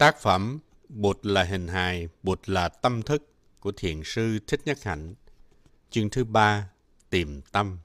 Tác 0.00 0.18
phẩm 0.18 0.58
Bụt 0.88 1.26
là 1.26 1.42
hình 1.42 1.68
hài, 1.68 2.08
Bụt 2.22 2.48
là 2.48 2.68
tâm 2.68 3.02
thức 3.02 3.32
của 3.60 3.72
Thiền 3.76 4.00
sư 4.04 4.38
Thích 4.46 4.60
Nhất 4.64 4.82
Hạnh. 4.82 5.14
Chương 5.90 6.10
thứ 6.10 6.24
ba, 6.24 6.70
Tìm 7.10 7.40
tâm. 7.52 7.78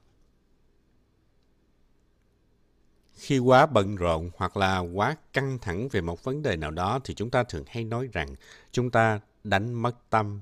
Khi 3.14 3.38
quá 3.38 3.66
bận 3.66 3.96
rộn 3.96 4.30
hoặc 4.36 4.56
là 4.56 4.78
quá 4.78 5.16
căng 5.32 5.58
thẳng 5.58 5.88
về 5.88 6.00
một 6.00 6.24
vấn 6.24 6.42
đề 6.42 6.56
nào 6.56 6.70
đó 6.70 7.00
thì 7.04 7.14
chúng 7.14 7.30
ta 7.30 7.44
thường 7.44 7.64
hay 7.66 7.84
nói 7.84 8.08
rằng 8.12 8.34
chúng 8.72 8.90
ta 8.90 9.20
đánh 9.44 9.74
mất 9.74 10.10
tâm. 10.10 10.40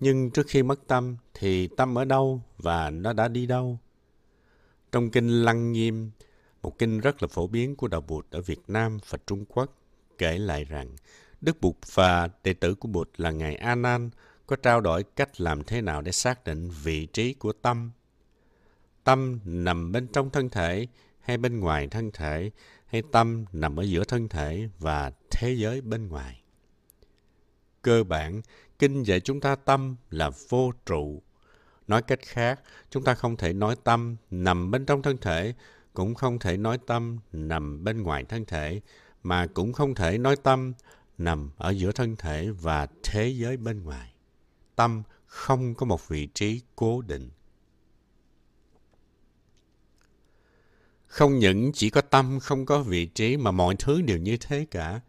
Nhưng 0.00 0.30
trước 0.30 0.46
khi 0.48 0.62
mất 0.62 0.86
tâm 0.86 1.16
thì 1.34 1.68
tâm 1.76 1.98
ở 1.98 2.04
đâu 2.04 2.42
và 2.58 2.90
nó 2.90 3.12
đã 3.12 3.28
đi 3.28 3.46
đâu? 3.46 3.78
Trong 4.92 5.10
kinh 5.10 5.28
Lăng 5.28 5.72
Nghiêm, 5.72 6.10
một 6.62 6.78
kinh 6.78 7.00
rất 7.00 7.22
là 7.22 7.28
phổ 7.28 7.46
biến 7.46 7.76
của 7.76 7.88
Đạo 7.88 8.00
Bụt 8.00 8.26
ở 8.30 8.42
Việt 8.42 8.60
Nam 8.68 8.98
và 9.08 9.18
Trung 9.26 9.44
Quốc, 9.44 9.74
kể 10.18 10.38
lại 10.38 10.64
rằng 10.64 10.96
Đức 11.40 11.60
Bụt 11.60 11.76
và 11.94 12.28
đệ 12.44 12.54
tử 12.54 12.74
của 12.74 12.88
Bụt 12.88 13.10
là 13.16 13.30
Ngài 13.30 13.54
A 13.54 13.74
Nan 13.74 14.10
có 14.46 14.56
trao 14.56 14.80
đổi 14.80 15.02
cách 15.02 15.40
làm 15.40 15.64
thế 15.64 15.80
nào 15.80 16.02
để 16.02 16.12
xác 16.12 16.44
định 16.44 16.70
vị 16.82 17.06
trí 17.06 17.34
của 17.34 17.52
tâm. 17.52 17.90
Tâm 19.04 19.40
nằm 19.44 19.92
bên 19.92 20.06
trong 20.06 20.30
thân 20.30 20.48
thể 20.48 20.86
hay 21.20 21.36
bên 21.38 21.60
ngoài 21.60 21.88
thân 21.88 22.10
thể, 22.12 22.50
hay 22.86 23.02
tâm 23.12 23.44
nằm 23.52 23.80
ở 23.80 23.82
giữa 23.82 24.04
thân 24.04 24.28
thể 24.28 24.68
và 24.78 25.12
thế 25.30 25.52
giới 25.52 25.80
bên 25.80 26.08
ngoài. 26.08 26.42
Cơ 27.82 28.04
bản, 28.04 28.42
kinh 28.78 29.02
dạy 29.02 29.20
chúng 29.20 29.40
ta 29.40 29.56
tâm 29.56 29.96
là 30.10 30.30
vô 30.48 30.72
trụ. 30.86 31.22
Nói 31.86 32.02
cách 32.02 32.20
khác, 32.22 32.60
chúng 32.90 33.04
ta 33.04 33.14
không 33.14 33.36
thể 33.36 33.52
nói 33.52 33.76
tâm 33.84 34.16
nằm 34.30 34.70
bên 34.70 34.86
trong 34.86 35.02
thân 35.02 35.18
thể, 35.18 35.54
cũng 35.94 36.14
không 36.14 36.38
thể 36.38 36.56
nói 36.56 36.78
tâm 36.86 37.18
nằm 37.32 37.84
bên 37.84 38.02
ngoài 38.02 38.24
thân 38.24 38.44
thể, 38.44 38.80
mà 39.22 39.46
cũng 39.46 39.72
không 39.72 39.94
thể 39.94 40.18
nói 40.18 40.36
tâm 40.36 40.72
nằm 41.18 41.50
ở 41.56 41.70
giữa 41.70 41.92
thân 41.92 42.16
thể 42.16 42.50
và 42.50 42.86
thế 43.02 43.28
giới 43.28 43.56
bên 43.56 43.82
ngoài. 43.82 44.12
Tâm 44.76 45.02
không 45.26 45.74
có 45.74 45.86
một 45.86 46.08
vị 46.08 46.26
trí 46.26 46.60
cố 46.76 47.02
định. 47.02 47.30
Không 51.06 51.38
những 51.38 51.72
chỉ 51.74 51.90
có 51.90 52.00
tâm, 52.00 52.40
không 52.40 52.66
có 52.66 52.82
vị 52.82 53.06
trí 53.06 53.36
mà 53.36 53.50
mọi 53.50 53.74
thứ 53.78 54.02
đều 54.02 54.18
như 54.18 54.36
thế 54.36 54.66
cả. 54.70 55.00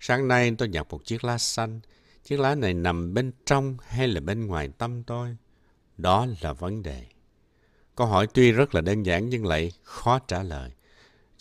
Sáng 0.00 0.28
nay 0.28 0.54
tôi 0.58 0.68
nhặt 0.68 0.86
một 0.90 1.04
chiếc 1.04 1.24
lá 1.24 1.38
xanh. 1.38 1.80
Chiếc 2.24 2.40
lá 2.40 2.54
này 2.54 2.74
nằm 2.74 3.14
bên 3.14 3.32
trong 3.46 3.76
hay 3.86 4.08
là 4.08 4.20
bên 4.20 4.46
ngoài 4.46 4.68
tâm 4.78 5.02
tôi? 5.02 5.36
Đó 5.96 6.26
là 6.40 6.52
vấn 6.52 6.82
đề. 6.82 7.06
Câu 7.96 8.06
hỏi 8.06 8.26
tuy 8.34 8.52
rất 8.52 8.74
là 8.74 8.80
đơn 8.80 9.02
giản 9.02 9.28
nhưng 9.28 9.46
lại 9.46 9.72
khó 9.82 10.18
trả 10.18 10.42
lời. 10.42 10.70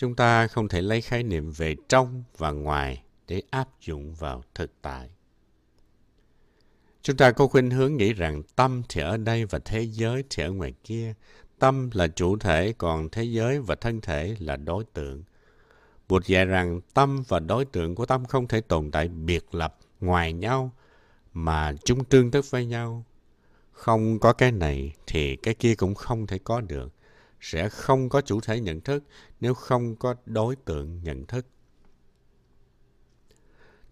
Chúng 0.04 0.16
ta 0.16 0.48
không 0.48 0.68
thể 0.68 0.82
lấy 0.82 1.02
khái 1.02 1.24
niệm 1.24 1.52
về 1.52 1.76
trong 1.90 2.24
và 2.38 2.52
ngoài 2.52 3.04
để 3.28 3.42
áp 3.50 3.70
dụng 3.86 4.14
vào 4.14 4.44
thực 4.56 4.72
tại. 4.82 5.10
Chúng 7.02 7.18
ta 7.18 7.32
có 7.32 7.48
khuynh 7.48 7.70
hướng 7.70 7.98
nghĩ 7.98 8.14
rằng 8.14 8.44
tâm 8.56 8.82
thì 8.90 9.02
ở 9.02 9.18
đây 9.18 9.46
và 9.46 9.60
thế 9.60 9.82
giới 9.82 10.24
thì 10.30 10.44
ở 10.44 10.52
ngoài 10.52 10.74
kia. 10.84 11.14
Tâm 11.60 11.90
là 11.94 12.08
chủ 12.08 12.38
thể, 12.38 12.74
còn 12.78 13.10
thế 13.10 13.24
giới 13.24 13.60
và 13.60 13.76
thân 13.76 14.02
thể 14.02 14.36
là 14.40 14.56
đối 14.56 14.84
tượng. 14.84 15.24
Bụt 16.08 16.26
dạy 16.26 16.46
rằng 16.46 16.82
tâm 16.94 17.24
và 17.28 17.40
đối 17.40 17.66
tượng 17.66 17.96
của 17.96 18.06
tâm 18.06 18.26
không 18.26 18.48
thể 18.48 18.62
tồn 18.62 18.92
tại 18.92 19.08
biệt 19.08 19.56
lập 19.56 19.78
ngoài 20.02 20.34
nhau, 20.34 20.72
mà 21.34 21.74
chúng 21.84 22.04
tương 22.04 22.32
tức 22.32 22.52
với 22.52 22.66
nhau. 22.66 23.06
Không 23.72 24.20
có 24.20 24.34
cái 24.34 24.52
này 24.52 24.94
thì 25.08 25.36
cái 25.36 25.54
kia 25.54 25.76
cũng 25.76 25.96
không 25.96 26.28
thể 26.28 26.38
có 26.44 26.62
được. 26.62 26.94
Sẽ 27.44 27.70
không 27.70 28.10
có 28.10 28.22
chủ 28.22 28.42
thể 28.42 28.60
nhận 28.60 28.82
thức 28.82 29.04
nếu 29.40 29.54
không 29.54 29.96
có 29.96 30.16
đối 30.26 30.56
tượng 30.56 31.04
nhận 31.04 31.26
thức. 31.26 31.46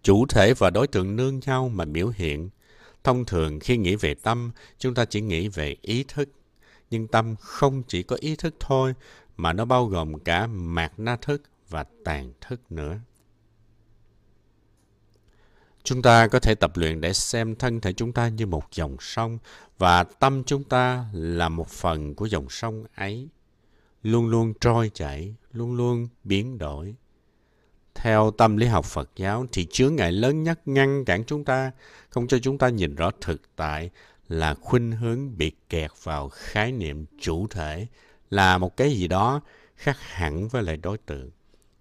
Chủ 0.02 0.25
thể 0.30 0.53
và 0.53 0.69
đối 0.69 0.88
tượng 0.88 1.16
nương 1.16 1.39
nhau 1.39 1.69
mà 1.69 1.85
biểu 1.85 2.11
hiện. 2.16 2.49
Thông 3.03 3.25
thường 3.25 3.59
khi 3.59 3.77
nghĩ 3.77 3.95
về 3.95 4.13
tâm, 4.13 4.52
chúng 4.77 4.94
ta 4.94 5.05
chỉ 5.05 5.22
nghĩ 5.22 5.47
về 5.47 5.75
ý 5.81 6.05
thức. 6.07 6.29
Nhưng 6.90 7.07
tâm 7.07 7.35
không 7.35 7.84
chỉ 7.88 8.03
có 8.03 8.16
ý 8.19 8.35
thức 8.35 8.56
thôi, 8.59 8.94
mà 9.38 9.53
nó 9.53 9.66
bao 9.66 9.85
gồm 9.85 10.19
cả 10.19 10.47
mạt 10.47 10.94
na 10.97 11.16
thức 11.16 11.44
và 11.69 11.85
tàn 12.06 12.34
thức 12.41 12.72
nữa. 12.72 13.00
Chúng 15.84 16.01
ta 16.01 16.28
có 16.28 16.40
thể 16.40 16.56
tập 16.56 16.72
luyện 16.78 17.01
để 17.01 17.13
xem 17.13 17.56
thân 17.56 17.81
thể 17.81 17.94
chúng 17.94 18.13
ta 18.13 18.28
như 18.28 18.45
một 18.45 18.63
dòng 18.72 18.97
sông 19.00 19.38
và 19.78 20.03
tâm 20.03 20.44
chúng 20.44 20.63
ta 20.63 21.06
là 21.13 21.50
một 21.50 21.67
phần 21.67 22.16
của 22.16 22.25
dòng 22.25 22.50
sông 22.50 22.85
ấy, 22.95 23.29
luôn 24.03 24.28
luôn 24.28 24.53
trôi 24.62 24.91
chảy, 24.94 25.35
luôn 25.51 25.73
luôn 25.73 26.07
biến 26.23 26.57
đổi. 26.57 26.95
Theo 27.95 28.31
tâm 28.31 28.57
lý 28.57 28.67
học 28.67 28.85
Phật 28.85 29.09
giáo 29.16 29.45
thì 29.51 29.67
chướng 29.72 29.95
ngại 29.95 30.12
lớn 30.12 30.44
nhất 30.44 30.59
ngăn 30.66 31.06
cản 31.06 31.23
chúng 31.23 31.44
ta, 31.44 31.72
không 32.09 32.28
cho 32.28 32.40
chúng 32.40 32.57
ta 32.57 32.69
nhìn 32.69 32.95
rõ 32.95 33.11
thực 33.22 33.41
tại 33.56 33.90
là 34.29 34.53
khuynh 34.53 34.91
hướng 34.91 35.38
bị 35.38 35.51
kẹt 35.69 35.91
vào 36.03 36.29
khái 36.29 36.72
niệm 36.72 37.06
chủ 37.19 37.47
thể 37.47 37.88
là 38.29 38.57
một 38.57 38.78
cái 38.78 38.91
gì 38.91 39.07
đó 39.07 39.41
khác 39.75 39.97
hẳn 40.00 40.47
với 40.47 40.63
lại 40.63 40.78
đối 40.78 40.97
tượng. 40.97 41.29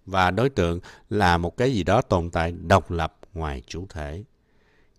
Và 0.05 0.31
đối 0.31 0.49
tượng 0.49 0.79
là 1.09 1.37
một 1.37 1.57
cái 1.57 1.73
gì 1.73 1.83
đó 1.83 2.01
tồn 2.01 2.29
tại 2.29 2.51
độc 2.51 2.91
lập 2.91 3.19
ngoài 3.33 3.61
chủ 3.67 3.85
thể. 3.89 4.23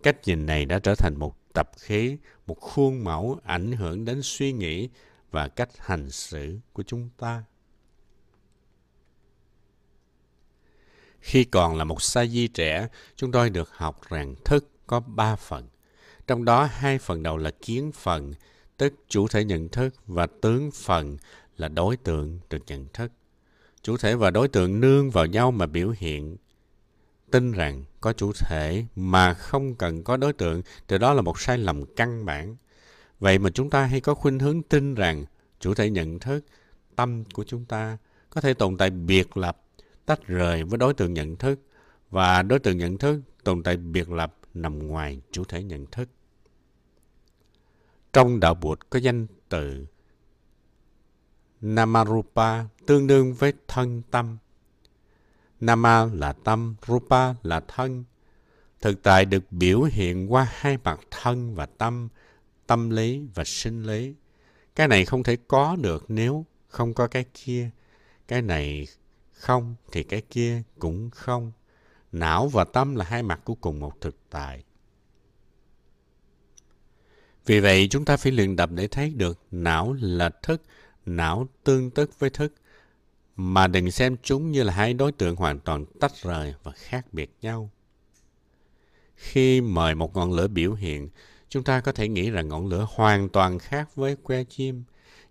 Cách 0.03 0.17
nhìn 0.27 0.47
này 0.47 0.65
đã 0.65 0.79
trở 0.79 0.95
thành 0.95 1.15
một 1.19 1.37
tập 1.53 1.71
khí, 1.79 2.17
một 2.47 2.61
khuôn 2.61 3.05
mẫu 3.05 3.39
ảnh 3.45 3.73
hưởng 3.73 4.05
đến 4.05 4.21
suy 4.23 4.53
nghĩ 4.53 4.89
và 5.33 5.49
cách 5.49 5.71
hành 5.79 6.11
xử 6.11 6.59
của 6.73 6.83
chúng 6.83 7.09
ta. 7.19 7.45
Khi 11.21 11.45
còn 11.45 11.77
là 11.77 11.85
một 11.85 12.03
sa 12.03 12.27
di 12.27 12.49
trẻ, 12.49 12.89
chúng 13.17 13.33
tôi 13.33 13.51
được 13.51 13.71
học 13.73 14.01
rằng 14.09 14.35
thức 14.45 14.71
có 14.87 15.01
ba 15.01 15.37
phần. 15.37 15.69
Trong 16.27 16.45
đó 16.45 16.69
hai 16.73 16.99
phần 16.99 17.23
đầu 17.23 17.37
là 17.37 17.51
kiến 17.51 17.93
phần, 17.93 18.35
tức 18.77 18.95
chủ 19.09 19.29
thể 19.29 19.45
nhận 19.45 19.69
thức 19.69 19.95
và 20.07 20.27
tướng 20.27 20.71
phần 20.71 21.17
là 21.57 21.69
đối 21.69 21.97
tượng 21.97 22.41
được 22.51 22.63
nhận 22.67 22.87
thức. 22.93 23.13
Chủ 23.83 23.97
thể 23.97 24.15
và 24.15 24.31
đối 24.31 24.49
tượng 24.49 24.81
nương 24.81 25.11
vào 25.11 25.27
nhau 25.27 25.51
mà 25.51 25.67
biểu 25.67 25.95
hiện. 25.97 26.37
Tin 27.31 27.53
rằng 27.53 27.85
có 28.01 28.13
chủ 28.13 28.33
thể 28.33 28.85
mà 28.97 29.35
không 29.35 29.75
cần 29.75 30.05
có 30.05 30.17
đối 30.17 30.33
tượng 30.33 30.63
thì 30.89 30.99
đó 30.99 31.15
là 31.15 31.23
một 31.23 31.41
sai 31.41 31.59
lầm 31.59 31.95
căn 31.97 32.25
bản. 32.25 32.57
Vậy 33.23 33.39
mà 33.39 33.51
chúng 33.51 33.71
ta 33.71 33.85
hay 33.85 34.01
có 34.01 34.15
khuynh 34.15 34.39
hướng 34.39 34.63
tin 34.63 34.95
rằng 34.95 35.25
chủ 35.61 35.75
thể 35.75 35.91
nhận 35.91 36.19
thức, 36.19 36.45
tâm 36.97 37.25
của 37.35 37.45
chúng 37.45 37.65
ta 37.65 37.99
có 38.31 38.41
thể 38.41 38.55
tồn 38.55 38.77
tại 38.77 38.91
biệt 38.91 39.37
lập 39.37 39.63
tách 40.07 40.27
rời 40.27 40.65
với 40.65 40.79
đối 40.79 40.95
tượng 40.95 41.15
nhận 41.15 41.37
thức 41.37 41.61
và 42.11 42.43
đối 42.43 42.59
tượng 42.59 42.79
nhận 42.79 42.99
thức 42.99 43.21
tồn 43.45 43.63
tại 43.63 43.77
biệt 43.77 44.11
lập 44.11 44.37
nằm 44.55 44.87
ngoài 44.87 45.21
chủ 45.31 45.45
thể 45.45 45.63
nhận 45.63 45.87
thức. 45.87 46.09
Trong 48.13 48.41
đạo 48.41 48.55
Bụt 48.55 48.79
có 48.91 48.99
danh 48.99 49.27
từ 49.49 49.87
Namarupa 51.61 52.65
tương 52.87 53.07
đương 53.07 53.35
với 53.35 53.53
thân 53.69 54.03
tâm. 54.11 54.39
Nama 55.61 56.05
là 56.05 56.33
tâm, 56.33 56.75
Rupa 56.87 57.35
là 57.43 57.61
thân. 57.69 58.05
Thực 58.81 59.03
tại 59.03 59.25
được 59.25 59.45
biểu 59.51 59.83
hiện 59.83 60.33
qua 60.33 60.49
hai 60.51 60.79
mặt 60.85 61.01
thân 61.11 61.55
và 61.55 61.67
tâm, 61.67 62.09
tâm 62.67 62.91
lý 62.91 63.27
và 63.35 63.45
sinh 63.45 63.83
lý. 63.83 64.15
Cái 64.75 64.89
này 64.89 65.05
không 65.05 65.23
thể 65.23 65.37
có 65.49 65.77
được 65.77 66.05
nếu 66.09 66.47
không 66.69 66.95
có 66.95 67.07
cái 67.07 67.25
kia. 67.35 67.71
Cái 68.29 68.43
này 68.43 68.87
không 69.33 69.75
thì 69.93 70.03
cái 70.03 70.23
kia 70.31 70.63
cũng 70.79 71.11
không. 71.11 71.53
Não 72.13 72.49
và 72.49 72.65
tâm 72.65 72.95
là 72.95 73.05
hai 73.05 73.23
mặt 73.23 73.41
của 73.45 73.55
cùng 73.55 73.81
một 73.81 74.01
thực 74.01 74.17
tại. 74.31 74.65
Vì 77.47 77.61
vậy 77.61 77.89
chúng 77.91 78.05
ta 78.05 78.17
phải 78.17 78.33
luyện 78.33 78.57
tập 78.57 78.71
để 78.73 78.89
thấy 78.89 79.11
được 79.11 79.39
não 79.51 79.93
là 79.93 80.31
thức, 80.43 80.63
não 81.07 81.49
tương 81.65 81.91
tức 81.91 82.19
với 82.19 82.31
thức, 82.31 82.55
mà 83.37 83.67
đừng 83.67 83.91
xem 83.91 84.17
chúng 84.23 84.51
như 84.51 84.63
là 84.63 84.73
hai 84.73 84.95
đối 84.95 85.13
tượng 85.13 85.37
hoàn 85.37 85.61
toàn 85.61 85.85
tách 86.01 86.13
rời 86.23 86.55
và 86.63 86.73
khác 86.73 87.07
biệt 87.13 87.31
nhau. 87.43 87.71
Khi 89.17 89.61
mời 89.61 89.95
một 89.95 90.17
ngọn 90.17 90.33
lửa 90.33 90.49
biểu 90.49 90.75
hiện, 90.75 91.09
chúng 91.53 91.65
ta 91.65 91.81
có 91.81 91.93
thể 91.93 92.09
nghĩ 92.09 92.31
rằng 92.31 92.49
ngọn 92.49 92.67
lửa 92.67 92.87
hoàn 92.91 93.29
toàn 93.29 93.59
khác 93.59 93.97
với 93.97 94.17
que 94.17 94.45
chim, 94.45 94.85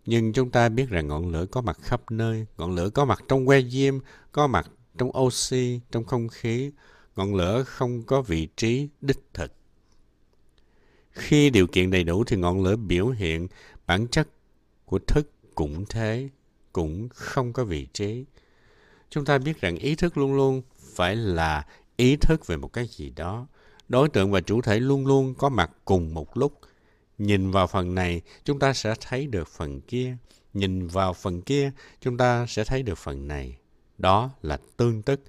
nhưng 0.05 0.33
chúng 0.33 0.51
ta 0.51 0.69
biết 0.69 0.89
rằng 0.89 1.07
ngọn 1.07 1.29
lửa 1.29 1.45
có 1.45 1.61
mặt 1.61 1.77
khắp 1.81 2.11
nơi, 2.11 2.45
ngọn 2.57 2.75
lửa 2.75 2.89
có 2.89 3.05
mặt 3.05 3.23
trong 3.27 3.47
que 3.47 3.61
diêm, 3.61 3.99
có 4.31 4.47
mặt 4.47 4.71
trong 4.97 5.17
oxy, 5.17 5.79
trong 5.91 6.03
không 6.03 6.27
khí. 6.27 6.71
Ngọn 7.15 7.35
lửa 7.35 7.63
không 7.63 8.03
có 8.03 8.21
vị 8.21 8.47
trí 8.57 8.89
đích 9.01 9.19
thực. 9.33 9.51
Khi 11.11 11.49
điều 11.49 11.67
kiện 11.67 11.91
đầy 11.91 12.03
đủ 12.03 12.23
thì 12.23 12.37
ngọn 12.37 12.63
lửa 12.63 12.75
biểu 12.75 13.09
hiện 13.09 13.47
bản 13.87 14.07
chất 14.07 14.27
của 14.85 14.99
thức 14.99 15.31
cũng 15.55 15.85
thế, 15.89 16.29
cũng 16.73 17.09
không 17.09 17.53
có 17.53 17.63
vị 17.63 17.87
trí. 17.93 18.25
Chúng 19.09 19.25
ta 19.25 19.37
biết 19.37 19.61
rằng 19.61 19.75
ý 19.75 19.95
thức 19.95 20.17
luôn 20.17 20.33
luôn 20.33 20.61
phải 20.95 21.15
là 21.15 21.65
ý 21.97 22.15
thức 22.15 22.47
về 22.47 22.57
một 22.57 22.73
cái 22.73 22.87
gì 22.87 23.09
đó. 23.09 23.47
Đối 23.91 24.09
tượng 24.09 24.31
và 24.31 24.41
chủ 24.41 24.61
thể 24.61 24.79
luôn 24.79 25.05
luôn 25.07 25.33
có 25.35 25.49
mặt 25.49 25.71
cùng 25.85 26.13
một 26.13 26.37
lúc– 26.37 26.59
Nhìn 27.21 27.51
vào 27.51 27.67
phần 27.67 27.95
này, 27.95 28.21
chúng 28.43 28.59
ta 28.59 28.73
sẽ 28.73 28.95
thấy 29.01 29.27
được 29.27 29.47
phần 29.47 29.81
kia. 29.81 30.17
Nhìn 30.53 30.87
vào 30.87 31.13
phần 31.13 31.41
kia, 31.41 31.71
chúng 31.99 32.17
ta 32.17 32.45
sẽ 32.45 32.63
thấy 32.63 32.83
được 32.83 32.97
phần 32.97 33.27
này. 33.27 33.57
Đó 33.97 34.29
là 34.41 34.59
tương 34.77 35.01
tức. 35.01 35.21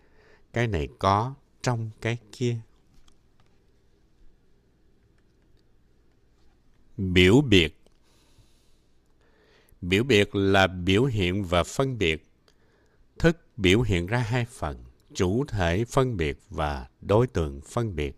Cái 0.52 0.66
này 0.66 0.88
có, 0.98 1.34
trong 1.62 1.90
cái 2.00 2.18
kia. 2.32 2.56
Biểu 6.96 7.40
biệt 7.40 7.78
Biểu 9.80 10.04
biệt 10.04 10.34
là 10.34 10.66
biểu 10.66 11.04
hiện 11.04 11.44
và 11.44 11.64
phân 11.64 11.98
biệt. 11.98 12.26
Thức 13.18 13.36
biểu 13.56 13.80
hiện 13.80 14.06
ra 14.06 14.18
hai 14.18 14.44
phần, 14.44 14.84
chủ 15.14 15.44
thể 15.48 15.84
phân 15.84 16.16
biệt 16.16 16.38
và 16.50 16.88
đối 17.00 17.26
tượng 17.26 17.60
phân 17.60 17.96
biệt. 17.96 18.16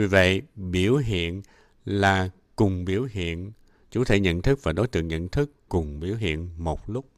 Vì 0.00 0.06
vậy, 0.06 0.42
biểu 0.56 0.96
hiện 0.96 1.42
là 1.84 2.30
cùng 2.56 2.84
biểu 2.84 3.06
hiện, 3.10 3.52
chủ 3.90 4.04
thể 4.04 4.20
nhận 4.20 4.42
thức 4.42 4.58
và 4.62 4.72
đối 4.72 4.88
tượng 4.88 5.08
nhận 5.08 5.28
thức 5.28 5.52
cùng 5.68 6.00
biểu 6.00 6.14
hiện 6.14 6.50
một 6.56 6.90
lúc. 6.90 7.08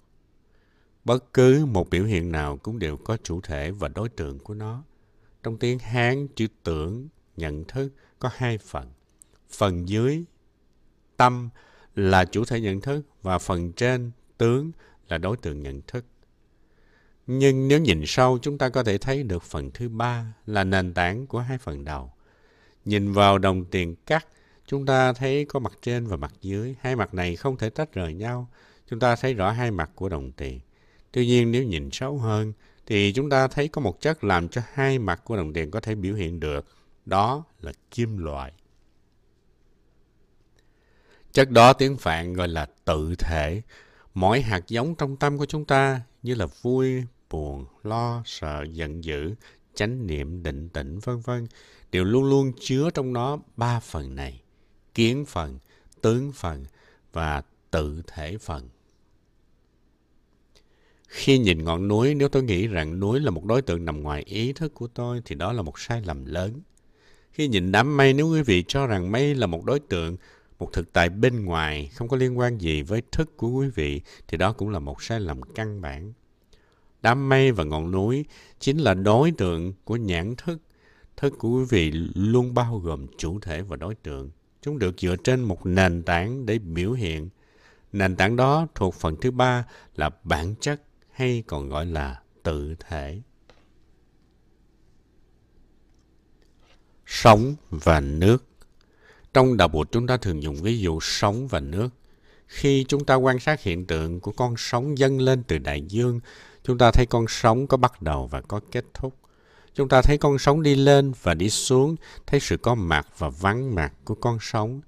Bất 1.04 1.32
cứ 1.32 1.66
một 1.66 1.90
biểu 1.90 2.04
hiện 2.04 2.32
nào 2.32 2.56
cũng 2.56 2.78
đều 2.78 2.96
có 2.96 3.16
chủ 3.22 3.40
thể 3.40 3.70
và 3.70 3.88
đối 3.88 4.08
tượng 4.08 4.38
của 4.38 4.54
nó. 4.54 4.84
Trong 5.42 5.56
tiếng 5.56 5.78
Hán, 5.78 6.28
chữ 6.28 6.46
tưởng, 6.62 7.08
nhận 7.36 7.64
thức 7.64 7.92
có 8.18 8.30
hai 8.34 8.58
phần. 8.58 8.90
Phần 9.50 9.88
dưới, 9.88 10.24
tâm 11.16 11.48
là 11.94 12.24
chủ 12.24 12.44
thể 12.44 12.60
nhận 12.60 12.80
thức 12.80 13.02
và 13.22 13.38
phần 13.38 13.72
trên, 13.72 14.10
tướng 14.38 14.72
là 15.08 15.18
đối 15.18 15.36
tượng 15.36 15.62
nhận 15.62 15.82
thức. 15.86 16.04
Nhưng 17.26 17.68
nếu 17.68 17.80
nhìn 17.80 18.02
sâu, 18.06 18.38
chúng 18.42 18.58
ta 18.58 18.68
có 18.68 18.84
thể 18.84 18.98
thấy 18.98 19.22
được 19.22 19.42
phần 19.42 19.70
thứ 19.74 19.88
ba 19.88 20.34
là 20.46 20.64
nền 20.64 20.94
tảng 20.94 21.26
của 21.26 21.40
hai 21.40 21.58
phần 21.58 21.84
đầu. 21.84 22.12
Nhìn 22.84 23.12
vào 23.12 23.38
đồng 23.38 23.64
tiền 23.64 23.94
cắt, 24.06 24.26
chúng 24.66 24.86
ta 24.86 25.12
thấy 25.12 25.44
có 25.44 25.58
mặt 25.58 25.72
trên 25.82 26.06
và 26.06 26.16
mặt 26.16 26.32
dưới. 26.40 26.74
Hai 26.80 26.96
mặt 26.96 27.14
này 27.14 27.36
không 27.36 27.56
thể 27.56 27.70
tách 27.70 27.92
rời 27.92 28.14
nhau. 28.14 28.48
Chúng 28.90 29.00
ta 29.00 29.16
thấy 29.16 29.34
rõ 29.34 29.50
hai 29.50 29.70
mặt 29.70 29.90
của 29.94 30.08
đồng 30.08 30.32
tiền. 30.32 30.60
Tuy 31.12 31.26
nhiên 31.26 31.52
nếu 31.52 31.64
nhìn 31.64 31.90
sâu 31.92 32.18
hơn, 32.18 32.52
thì 32.86 33.12
chúng 33.12 33.30
ta 33.30 33.48
thấy 33.48 33.68
có 33.68 33.80
một 33.80 34.00
chất 34.00 34.24
làm 34.24 34.48
cho 34.48 34.62
hai 34.72 34.98
mặt 34.98 35.20
của 35.24 35.36
đồng 35.36 35.52
tiền 35.52 35.70
có 35.70 35.80
thể 35.80 35.94
biểu 35.94 36.14
hiện 36.14 36.40
được. 36.40 36.66
Đó 37.06 37.44
là 37.60 37.72
kim 37.90 38.18
loại. 38.18 38.52
Chất 41.32 41.50
đó 41.50 41.72
tiếng 41.72 41.96
Phạn 41.96 42.34
gọi 42.34 42.48
là 42.48 42.66
tự 42.84 43.14
thể. 43.18 43.62
Mỗi 44.14 44.40
hạt 44.40 44.68
giống 44.68 44.94
trong 44.94 45.16
tâm 45.16 45.38
của 45.38 45.46
chúng 45.46 45.64
ta 45.64 46.00
như 46.22 46.34
là 46.34 46.46
vui, 46.62 47.04
buồn, 47.30 47.66
lo, 47.82 48.22
sợ, 48.24 48.64
giận 48.72 49.04
dữ, 49.04 49.34
chánh 49.74 50.06
niệm, 50.06 50.42
định 50.42 50.68
tĩnh, 50.68 50.98
vân 50.98 51.20
vân 51.20 51.46
đều 51.92 52.04
luôn 52.04 52.24
luôn 52.24 52.52
chứa 52.60 52.90
trong 52.94 53.12
nó 53.12 53.38
ba 53.56 53.80
phần 53.80 54.14
này. 54.14 54.42
Kiến 54.94 55.24
phần, 55.24 55.58
tướng 56.02 56.32
phần 56.32 56.64
và 57.12 57.42
tự 57.70 58.02
thể 58.06 58.38
phần. 58.38 58.68
Khi 61.08 61.38
nhìn 61.38 61.64
ngọn 61.64 61.88
núi, 61.88 62.14
nếu 62.14 62.28
tôi 62.28 62.42
nghĩ 62.42 62.66
rằng 62.66 63.00
núi 63.00 63.20
là 63.20 63.30
một 63.30 63.44
đối 63.44 63.62
tượng 63.62 63.84
nằm 63.84 64.02
ngoài 64.02 64.22
ý 64.26 64.52
thức 64.52 64.74
của 64.74 64.86
tôi, 64.86 65.22
thì 65.24 65.34
đó 65.34 65.52
là 65.52 65.62
một 65.62 65.78
sai 65.78 66.02
lầm 66.04 66.24
lớn. 66.24 66.60
Khi 67.32 67.48
nhìn 67.48 67.72
đám 67.72 67.96
mây, 67.96 68.12
nếu 68.12 68.28
quý 68.28 68.42
vị 68.42 68.64
cho 68.68 68.86
rằng 68.86 69.12
mây 69.12 69.34
là 69.34 69.46
một 69.46 69.64
đối 69.64 69.80
tượng, 69.80 70.16
một 70.58 70.72
thực 70.72 70.92
tại 70.92 71.08
bên 71.08 71.44
ngoài, 71.44 71.90
không 71.94 72.08
có 72.08 72.16
liên 72.16 72.38
quan 72.38 72.58
gì 72.58 72.82
với 72.82 73.02
thức 73.12 73.36
của 73.36 73.48
quý 73.48 73.68
vị, 73.68 74.00
thì 74.28 74.36
đó 74.36 74.52
cũng 74.52 74.68
là 74.68 74.78
một 74.78 75.02
sai 75.02 75.20
lầm 75.20 75.42
căn 75.42 75.80
bản. 75.80 76.12
Đám 77.02 77.28
mây 77.28 77.52
và 77.52 77.64
ngọn 77.64 77.90
núi 77.90 78.24
chính 78.60 78.78
là 78.78 78.94
đối 78.94 79.30
tượng 79.30 79.72
của 79.84 79.96
nhãn 79.96 80.34
thức. 80.36 80.62
Thức 81.16 81.34
của 81.38 81.48
quý 81.48 81.64
vị 81.70 81.90
luôn 82.14 82.54
bao 82.54 82.78
gồm 82.78 83.06
chủ 83.18 83.40
thể 83.40 83.62
và 83.62 83.76
đối 83.76 83.94
tượng. 83.94 84.30
Chúng 84.62 84.78
được 84.78 85.00
dựa 85.00 85.16
trên 85.24 85.40
một 85.40 85.66
nền 85.66 86.02
tảng 86.02 86.46
để 86.46 86.58
biểu 86.58 86.92
hiện. 86.92 87.28
Nền 87.92 88.16
tảng 88.16 88.36
đó 88.36 88.66
thuộc 88.74 88.94
phần 88.94 89.16
thứ 89.20 89.30
ba 89.30 89.64
là 89.96 90.10
bản 90.24 90.54
chất 90.60 90.82
hay 91.10 91.44
còn 91.46 91.68
gọi 91.68 91.86
là 91.86 92.22
tự 92.42 92.74
thể. 92.88 93.20
Sống 97.06 97.54
và 97.70 98.00
nước 98.00 98.44
Trong 99.34 99.56
đạo 99.56 99.68
Bụt, 99.68 99.92
chúng 99.92 100.06
ta 100.06 100.16
thường 100.16 100.42
dùng 100.42 100.56
ví 100.56 100.78
dụ 100.78 101.00
sống 101.00 101.48
và 101.48 101.60
nước. 101.60 101.88
Khi 102.46 102.84
chúng 102.88 103.04
ta 103.04 103.14
quan 103.14 103.38
sát 103.38 103.62
hiện 103.62 103.86
tượng 103.86 104.20
của 104.20 104.32
con 104.32 104.54
sóng 104.58 104.98
dâng 104.98 105.20
lên 105.20 105.42
từ 105.42 105.58
đại 105.58 105.82
dương, 105.82 106.20
chúng 106.64 106.78
ta 106.78 106.90
thấy 106.90 107.06
con 107.06 107.24
sóng 107.28 107.66
có 107.66 107.76
bắt 107.76 108.02
đầu 108.02 108.26
và 108.26 108.40
có 108.40 108.60
kết 108.70 108.84
thúc. 108.94 109.14
Chúng 109.74 109.88
ta 109.88 110.02
thấy 110.02 110.18
con 110.18 110.38
sóng 110.38 110.62
đi 110.62 110.74
lên 110.74 111.12
và 111.22 111.34
đi 111.34 111.50
xuống, 111.50 111.96
thấy 112.26 112.40
sự 112.40 112.56
có 112.56 112.74
mặt 112.74 113.06
và 113.18 113.28
vắng 113.28 113.74
mặt 113.74 113.92
của 114.04 114.14
con 114.14 114.38
sóng. 114.40 114.80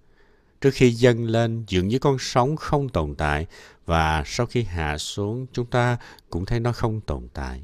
Trước 0.61 0.71
khi 0.75 0.91
dâng 0.91 1.25
lên, 1.25 1.65
dường 1.69 1.89
như 1.89 1.99
con 1.99 2.17
sóng 2.21 2.56
không 2.56 2.89
tồn 2.89 3.15
tại 3.15 3.47
và 3.87 4.23
sau 4.27 4.47
khi 4.47 4.62
hạ 4.62 4.99
xuống, 4.99 5.47
chúng 5.53 5.67
ta 5.67 5.97
cũng 6.31 6.45
thấy 6.45 6.61
nó 6.61 6.73
không 6.73 7.01
tồn 7.01 7.29
tại. 7.35 7.62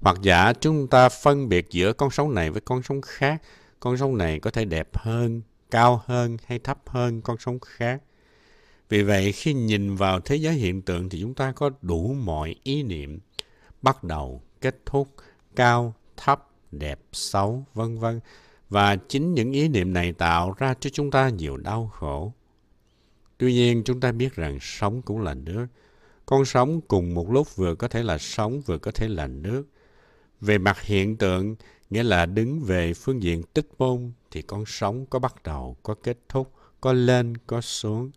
Hoặc 0.00 0.16
giả 0.22 0.52
chúng 0.52 0.88
ta 0.88 1.08
phân 1.08 1.48
biệt 1.48 1.66
giữa 1.70 1.92
con 1.92 2.10
sóng 2.10 2.34
này 2.34 2.50
với 2.50 2.60
con 2.60 2.82
sóng 2.82 3.00
khác. 3.00 3.42
Con 3.80 3.96
sóng 3.96 4.18
này 4.18 4.40
có 4.40 4.50
thể 4.50 4.64
đẹp 4.64 4.88
hơn, 4.96 5.42
cao 5.70 6.02
hơn 6.06 6.36
hay 6.46 6.58
thấp 6.58 6.78
hơn 6.86 7.20
con 7.20 7.36
sóng 7.40 7.58
khác. 7.60 8.02
Vì 8.88 9.02
vậy, 9.02 9.32
khi 9.32 9.54
nhìn 9.54 9.94
vào 9.94 10.20
thế 10.20 10.36
giới 10.36 10.54
hiện 10.54 10.82
tượng 10.82 11.08
thì 11.08 11.20
chúng 11.20 11.34
ta 11.34 11.52
có 11.52 11.70
đủ 11.82 12.14
mọi 12.14 12.54
ý 12.62 12.82
niệm, 12.82 13.18
bắt 13.82 14.04
đầu, 14.04 14.42
kết 14.60 14.76
thúc, 14.86 15.08
cao, 15.56 15.94
thấp, 16.16 16.50
đẹp, 16.72 17.00
xấu, 17.12 17.64
vân 17.74 17.98
vân. 17.98 18.20
Và 18.68 18.96
chính 18.96 19.34
những 19.34 19.52
ý 19.52 19.68
niệm 19.68 19.92
này 19.92 20.12
tạo 20.12 20.54
ra 20.58 20.74
cho 20.80 20.90
chúng 20.90 21.10
ta 21.10 21.28
nhiều 21.28 21.56
đau 21.56 21.90
khổ. 21.94 22.32
Tuy 23.38 23.52
nhiên, 23.52 23.82
chúng 23.84 24.00
ta 24.00 24.12
biết 24.12 24.34
rằng 24.34 24.58
sống 24.60 25.02
cũng 25.02 25.20
là 25.20 25.34
nước. 25.34 25.66
Con 26.26 26.44
sống 26.44 26.80
cùng 26.80 27.14
một 27.14 27.30
lúc 27.30 27.56
vừa 27.56 27.74
có 27.74 27.88
thể 27.88 28.02
là 28.02 28.18
sống, 28.18 28.60
vừa 28.60 28.78
có 28.78 28.90
thể 28.90 29.08
là 29.08 29.26
nước. 29.26 29.64
Về 30.40 30.58
mặt 30.58 30.82
hiện 30.82 31.16
tượng, 31.16 31.56
nghĩa 31.90 32.02
là 32.02 32.26
đứng 32.26 32.60
về 32.60 32.94
phương 32.94 33.22
diện 33.22 33.42
tích 33.42 33.68
môn, 33.78 34.12
thì 34.30 34.42
con 34.42 34.66
sống 34.66 35.06
có 35.06 35.18
bắt 35.18 35.34
đầu, 35.44 35.76
có 35.82 35.94
kết 36.02 36.18
thúc, 36.28 36.52
có 36.80 36.92
lên, 36.92 37.36
có 37.36 37.60
xuống. 37.60 38.10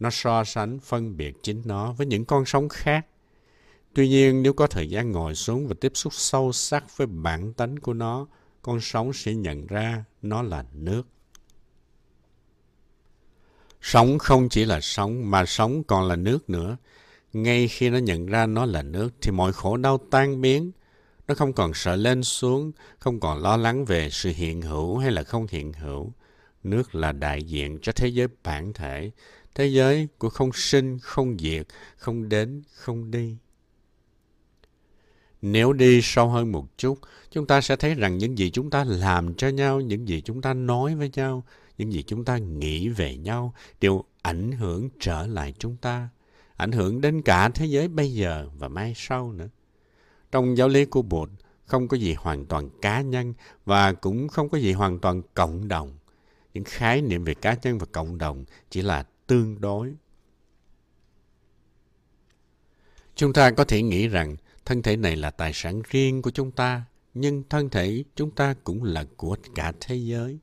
Nó 0.00 0.10
so 0.10 0.44
sánh 0.44 0.78
phân 0.78 1.16
biệt 1.16 1.36
chính 1.42 1.62
nó 1.64 1.92
với 1.92 2.06
những 2.06 2.24
con 2.24 2.44
sống 2.44 2.68
khác. 2.68 3.06
Tuy 3.94 4.08
nhiên, 4.08 4.42
nếu 4.42 4.52
có 4.52 4.66
thời 4.66 4.90
gian 4.90 5.12
ngồi 5.12 5.34
xuống 5.34 5.68
và 5.68 5.74
tiếp 5.80 5.92
xúc 5.94 6.12
sâu 6.14 6.52
sắc 6.52 6.96
với 6.96 7.06
bản 7.06 7.52
tánh 7.52 7.76
của 7.76 7.94
nó, 7.94 8.26
con 8.62 8.80
sống 8.80 9.12
sẽ 9.12 9.34
nhận 9.34 9.66
ra 9.66 10.04
nó 10.22 10.42
là 10.42 10.64
nước. 10.72 11.02
Sống 13.80 14.18
không 14.18 14.48
chỉ 14.48 14.64
là 14.64 14.80
sống, 14.80 15.30
mà 15.30 15.44
sống 15.46 15.82
còn 15.84 16.08
là 16.08 16.16
nước 16.16 16.50
nữa. 16.50 16.76
Ngay 17.32 17.68
khi 17.68 17.90
nó 17.90 17.98
nhận 17.98 18.26
ra 18.26 18.46
nó 18.46 18.66
là 18.66 18.82
nước, 18.82 19.10
thì 19.22 19.30
mọi 19.30 19.52
khổ 19.52 19.76
đau 19.76 19.98
tan 20.10 20.40
biến. 20.40 20.72
Nó 21.28 21.34
không 21.34 21.52
còn 21.52 21.74
sợ 21.74 21.96
lên 21.96 22.22
xuống, 22.22 22.72
không 22.98 23.20
còn 23.20 23.42
lo 23.42 23.56
lắng 23.56 23.84
về 23.84 24.10
sự 24.10 24.32
hiện 24.36 24.62
hữu 24.62 24.98
hay 24.98 25.10
là 25.10 25.22
không 25.22 25.46
hiện 25.50 25.72
hữu. 25.72 26.12
Nước 26.64 26.94
là 26.94 27.12
đại 27.12 27.42
diện 27.42 27.78
cho 27.82 27.92
thế 27.92 28.08
giới 28.08 28.28
bản 28.44 28.72
thể, 28.72 29.10
thế 29.54 29.66
giới 29.66 30.08
của 30.18 30.28
không 30.28 30.50
sinh, 30.52 30.98
không 30.98 31.36
diệt, 31.38 31.66
không 31.96 32.28
đến, 32.28 32.62
không 32.74 33.10
đi. 33.10 33.36
Nếu 35.42 35.72
đi 35.72 36.00
sâu 36.02 36.28
hơn 36.28 36.52
một 36.52 36.78
chút, 36.78 36.98
chúng 37.30 37.46
ta 37.46 37.60
sẽ 37.60 37.76
thấy 37.76 37.94
rằng 37.94 38.18
những 38.18 38.38
gì 38.38 38.50
chúng 38.50 38.70
ta 38.70 38.84
làm 38.84 39.34
cho 39.34 39.48
nhau, 39.48 39.80
những 39.80 40.08
gì 40.08 40.20
chúng 40.20 40.42
ta 40.42 40.54
nói 40.54 40.94
với 40.94 41.10
nhau, 41.14 41.44
những 41.78 41.92
gì 41.92 42.02
chúng 42.02 42.24
ta 42.24 42.38
nghĩ 42.38 42.88
về 42.88 43.16
nhau 43.16 43.54
đều 43.80 44.04
ảnh 44.22 44.52
hưởng 44.52 44.88
trở 45.00 45.26
lại 45.26 45.54
chúng 45.58 45.76
ta, 45.76 46.08
ảnh 46.56 46.72
hưởng 46.72 47.00
đến 47.00 47.22
cả 47.22 47.48
thế 47.48 47.66
giới 47.66 47.88
bây 47.88 48.14
giờ 48.14 48.48
và 48.58 48.68
mai 48.68 48.92
sau 48.96 49.32
nữa. 49.32 49.48
Trong 50.30 50.56
giáo 50.56 50.68
lý 50.68 50.84
của 50.84 51.02
Bụt, 51.02 51.30
không 51.64 51.88
có 51.88 51.96
gì 51.96 52.14
hoàn 52.14 52.46
toàn 52.46 52.70
cá 52.82 53.00
nhân 53.00 53.34
và 53.64 53.92
cũng 53.92 54.28
không 54.28 54.48
có 54.48 54.58
gì 54.58 54.72
hoàn 54.72 54.98
toàn 54.98 55.22
cộng 55.34 55.68
đồng. 55.68 55.98
Những 56.54 56.64
khái 56.64 57.02
niệm 57.02 57.24
về 57.24 57.34
cá 57.34 57.56
nhân 57.62 57.78
và 57.78 57.86
cộng 57.92 58.18
đồng 58.18 58.44
chỉ 58.70 58.82
là 58.82 59.06
tương 59.28 59.60
đối. 59.60 59.94
Chúng 63.14 63.32
ta 63.32 63.50
có 63.50 63.64
thể 63.64 63.82
nghĩ 63.82 64.08
rằng 64.08 64.36
thân 64.64 64.82
thể 64.82 64.96
này 64.96 65.16
là 65.16 65.30
tài 65.30 65.52
sản 65.52 65.82
riêng 65.90 66.22
của 66.22 66.30
chúng 66.30 66.50
ta, 66.50 66.82
nhưng 67.14 67.42
thân 67.50 67.70
thể 67.70 68.04
chúng 68.16 68.30
ta 68.30 68.54
cũng 68.64 68.84
là 68.84 69.04
của 69.16 69.36
cả 69.54 69.72
thế 69.80 69.96
giới. 69.96 70.38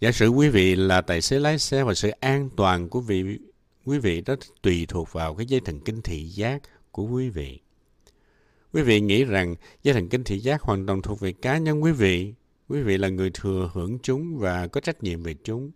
Giả 0.00 0.12
sử 0.12 0.28
quý 0.28 0.48
vị 0.48 0.76
là 0.76 1.00
tài 1.00 1.22
xế 1.22 1.38
lái 1.38 1.58
xe 1.58 1.84
và 1.84 1.94
sự 1.94 2.10
an 2.10 2.50
toàn 2.56 2.88
của 2.88 3.00
vị 3.00 3.38
quý 3.84 3.98
vị 3.98 4.20
đó 4.20 4.34
tùy 4.62 4.86
thuộc 4.88 5.12
vào 5.12 5.34
cái 5.34 5.46
dây 5.46 5.60
thần 5.60 5.80
kinh 5.80 6.02
thị 6.02 6.28
giác 6.28 6.62
của 6.92 7.04
quý 7.04 7.30
vị. 7.30 7.60
Quý 8.72 8.82
vị 8.82 9.00
nghĩ 9.00 9.24
rằng 9.24 9.54
dây 9.82 9.94
thần 9.94 10.08
kinh 10.08 10.24
thị 10.24 10.38
giác 10.38 10.62
hoàn 10.62 10.86
toàn 10.86 11.02
thuộc 11.02 11.20
về 11.20 11.32
cá 11.32 11.58
nhân 11.58 11.82
quý 11.82 11.92
vị. 11.92 12.34
Quý 12.68 12.82
vị 12.82 12.98
là 12.98 13.08
người 13.08 13.30
thừa 13.34 13.70
hưởng 13.72 13.98
chúng 14.02 14.38
và 14.38 14.66
có 14.66 14.80
trách 14.80 15.02
nhiệm 15.02 15.22
về 15.22 15.34
chúng. 15.44 15.70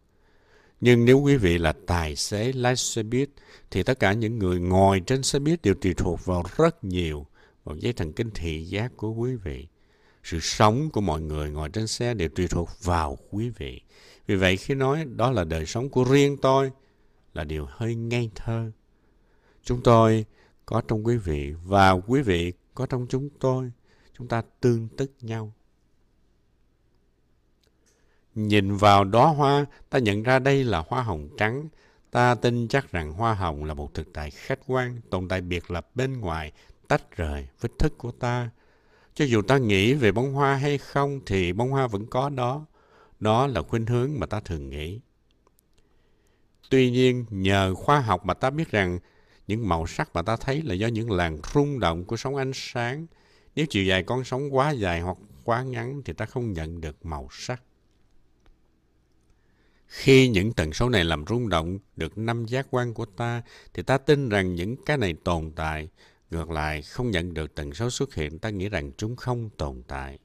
Nhưng 0.84 1.04
nếu 1.04 1.18
quý 1.20 1.36
vị 1.36 1.58
là 1.58 1.72
tài 1.86 2.16
xế 2.16 2.52
lái 2.52 2.76
xe 2.76 3.02
buýt, 3.02 3.30
thì 3.70 3.82
tất 3.82 3.98
cả 3.98 4.12
những 4.12 4.38
người 4.38 4.60
ngồi 4.60 5.00
trên 5.00 5.22
xe 5.22 5.38
buýt 5.38 5.62
đều 5.62 5.74
tùy 5.74 5.94
thuộc 5.94 6.24
vào 6.24 6.44
rất 6.56 6.84
nhiều 6.84 7.26
vào 7.64 7.76
dây 7.76 7.92
thần 7.92 8.12
kinh 8.12 8.30
thị 8.30 8.64
giác 8.64 8.92
của 8.96 9.12
quý 9.12 9.36
vị. 9.36 9.66
Sự 10.24 10.40
sống 10.40 10.90
của 10.90 11.00
mọi 11.00 11.20
người 11.20 11.50
ngồi 11.50 11.68
trên 11.68 11.86
xe 11.86 12.14
đều 12.14 12.28
tùy 12.28 12.48
thuộc 12.48 12.68
vào 12.82 13.18
quý 13.30 13.50
vị. 13.50 13.80
Vì 14.26 14.36
vậy 14.36 14.56
khi 14.56 14.74
nói 14.74 15.04
đó 15.04 15.30
là 15.30 15.44
đời 15.44 15.66
sống 15.66 15.88
của 15.88 16.04
riêng 16.04 16.36
tôi 16.42 16.70
là 17.34 17.44
điều 17.44 17.66
hơi 17.70 17.94
ngây 17.94 18.30
thơ. 18.34 18.70
Chúng 19.62 19.82
tôi 19.82 20.24
có 20.66 20.82
trong 20.88 21.06
quý 21.06 21.16
vị 21.16 21.52
và 21.64 21.92
quý 21.92 22.22
vị 22.22 22.52
có 22.74 22.86
trong 22.86 23.06
chúng 23.08 23.28
tôi. 23.40 23.72
Chúng 24.18 24.28
ta 24.28 24.42
tương 24.60 24.88
tức 24.96 25.12
nhau. 25.20 25.52
Nhìn 28.34 28.76
vào 28.76 29.04
đóa 29.04 29.26
hoa, 29.26 29.66
ta 29.90 29.98
nhận 29.98 30.22
ra 30.22 30.38
đây 30.38 30.64
là 30.64 30.84
hoa 30.88 31.02
hồng 31.02 31.28
trắng. 31.38 31.68
Ta 32.10 32.34
tin 32.34 32.68
chắc 32.68 32.92
rằng 32.92 33.12
hoa 33.12 33.34
hồng 33.34 33.64
là 33.64 33.74
một 33.74 33.94
thực 33.94 34.12
tại 34.12 34.30
khách 34.30 34.58
quan, 34.66 35.00
tồn 35.10 35.28
tại 35.28 35.40
biệt 35.40 35.70
lập 35.70 35.88
bên 35.94 36.20
ngoài, 36.20 36.52
tách 36.88 37.16
rời 37.16 37.48
với 37.60 37.70
thức 37.78 37.98
của 37.98 38.10
ta. 38.10 38.50
Cho 39.14 39.24
dù 39.24 39.42
ta 39.42 39.58
nghĩ 39.58 39.94
về 39.94 40.12
bông 40.12 40.32
hoa 40.32 40.54
hay 40.54 40.78
không 40.78 41.20
thì 41.26 41.52
bông 41.52 41.70
hoa 41.70 41.86
vẫn 41.86 42.06
có 42.06 42.28
đó. 42.28 42.66
Đó 43.20 43.46
là 43.46 43.62
khuynh 43.62 43.86
hướng 43.86 44.10
mà 44.18 44.26
ta 44.26 44.40
thường 44.40 44.70
nghĩ. 44.70 45.00
Tuy 46.70 46.90
nhiên, 46.90 47.24
nhờ 47.30 47.74
khoa 47.74 48.00
học 48.00 48.26
mà 48.26 48.34
ta 48.34 48.50
biết 48.50 48.70
rằng 48.70 48.98
những 49.46 49.68
màu 49.68 49.86
sắc 49.86 50.10
mà 50.14 50.22
ta 50.22 50.36
thấy 50.36 50.62
là 50.62 50.74
do 50.74 50.86
những 50.86 51.10
làn 51.10 51.38
rung 51.54 51.80
động 51.80 52.04
của 52.04 52.16
sóng 52.16 52.36
ánh 52.36 52.52
sáng. 52.54 53.06
Nếu 53.54 53.66
chiều 53.70 53.84
dài 53.84 54.02
con 54.02 54.24
sóng 54.24 54.54
quá 54.54 54.70
dài 54.70 55.00
hoặc 55.00 55.18
quá 55.44 55.62
ngắn 55.62 56.02
thì 56.04 56.12
ta 56.12 56.26
không 56.26 56.52
nhận 56.52 56.80
được 56.80 57.06
màu 57.06 57.28
sắc. 57.30 57.62
Khi 59.96 60.28
những 60.28 60.52
tần 60.52 60.72
số 60.72 60.88
này 60.88 61.04
làm 61.04 61.24
rung 61.28 61.48
động 61.48 61.78
được 61.96 62.18
năm 62.18 62.46
giác 62.46 62.66
quan 62.70 62.94
của 62.94 63.04
ta 63.04 63.42
thì 63.74 63.82
ta 63.82 63.98
tin 63.98 64.28
rằng 64.28 64.54
những 64.54 64.76
cái 64.86 64.96
này 64.96 65.14
tồn 65.24 65.52
tại. 65.56 65.88
Ngược 66.30 66.50
lại, 66.50 66.82
không 66.82 67.10
nhận 67.10 67.34
được 67.34 67.54
tần 67.54 67.74
số 67.74 67.90
xuất 67.90 68.14
hiện, 68.14 68.38
ta 68.38 68.50
nghĩ 68.50 68.68
rằng 68.68 68.90
chúng 68.96 69.16
không 69.16 69.50
tồn 69.56 69.82
tại. 69.88 70.18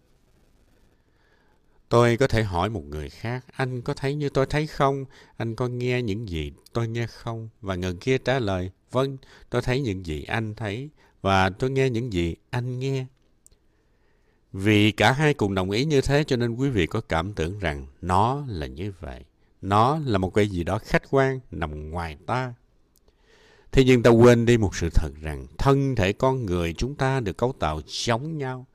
Tôi 1.90 2.18
có 2.18 2.28
thể 2.28 2.44
hỏi 2.44 2.70
một 2.70 2.84
người 2.86 3.10
khác, 3.10 3.46
anh 3.52 3.82
có 3.82 3.94
thấy 3.94 4.16
như 4.16 4.30
tôi 4.30 4.46
thấy 4.46 4.68
không? 4.68 5.06
Anh 5.38 5.56
có 5.56 5.68
nghe 5.68 6.02
những 6.02 6.30
gì 6.30 6.52
tôi 6.74 6.88
nghe 6.88 7.08
không? 7.08 7.50
Và 7.62 7.76
người 7.76 7.94
kia 8.02 8.18
trả 8.18 8.40
lời, 8.40 8.72
vâng, 8.92 9.18
tôi 9.50 9.62
thấy 9.62 9.82
những 9.82 10.06
gì 10.06 10.24
anh 10.24 10.56
thấy 10.56 10.90
và 11.22 11.50
tôi 11.50 11.70
nghe 11.70 11.90
những 11.90 12.14
gì 12.14 12.36
anh 12.50 12.80
nghe. 12.80 13.06
Vì 14.54 14.92
cả 14.92 15.12
hai 15.12 15.34
cùng 15.34 15.56
đồng 15.56 15.72
ý 15.72 15.86
như 15.86 16.02
thế 16.02 16.24
cho 16.28 16.36
nên 16.36 16.56
quý 16.56 16.70
vị 16.70 16.88
có 16.88 17.02
cảm 17.02 17.34
tưởng 17.34 17.60
rằng 17.60 17.88
nó 18.02 18.44
là 18.48 18.68
như 18.68 18.94
vậy. 19.00 19.24
Nó 19.62 20.00
là 20.06 20.18
một 20.18 20.34
cái 20.34 20.48
gì 20.48 20.64
đó 20.64 20.80
khách 20.84 21.04
quan 21.12 21.40
nằm 21.52 21.90
ngoài 21.90 22.18
ta. 22.26 22.54
Thế 23.72 23.84
nhưng 23.86 24.04
ta 24.04 24.10
quên 24.10 24.46
đi 24.46 24.58
một 24.58 24.76
sự 24.76 24.90
thật 24.94 25.10
rằng 25.22 25.48
thân 25.58 25.96
thể 25.96 26.14
con 26.14 26.46
người 26.46 26.74
chúng 26.74 26.96
ta 26.96 27.20
được 27.20 27.38
cấu 27.38 27.54
tạo 27.60 27.82
giống 27.88 28.38
nhau. 28.38 28.66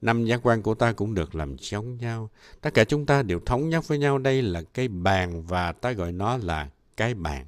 Năm 0.00 0.24
giác 0.24 0.40
quan 0.42 0.62
của 0.62 0.74
ta 0.74 0.92
cũng 0.92 1.14
được 1.14 1.34
làm 1.34 1.56
giống 1.58 1.96
nhau. 1.96 2.30
Tất 2.60 2.74
cả 2.74 2.84
chúng 2.84 3.06
ta 3.06 3.22
đều 3.22 3.40
thống 3.40 3.68
nhất 3.68 3.88
với 3.88 3.98
nhau 3.98 4.18
đây 4.18 4.42
là 4.42 4.62
cái 4.74 4.88
bàn 4.88 5.42
và 5.42 5.72
ta 5.72 5.92
gọi 5.92 6.12
nó 6.12 6.36
là 6.36 6.68
cái 6.96 7.14
bàn. 7.14 7.46